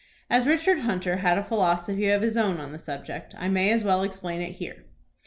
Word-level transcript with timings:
As 0.31 0.47
Richard 0.47 0.79
Hunter 0.79 1.17
had 1.17 1.37
a 1.37 1.43
philosophy 1.43 2.09
of 2.09 2.23
his 2.23 2.35
own 2.35 2.59
on 2.59 2.71
this 2.71 2.85
subject, 2.85 3.35
I 3.37 3.49
may 3.49 3.69
as 3.71 3.83
well 3.83 4.01
explain 4.01 4.41
it 4.41 4.53
here. 4.53 4.83